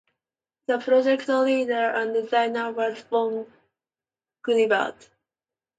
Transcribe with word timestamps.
The 0.65 0.79
project 0.79 1.27
leader 1.27 1.75
and 1.91 2.11
designer 2.11 2.71
was 2.71 3.03
Ron 3.11 3.45
Gilbert. 4.43 5.11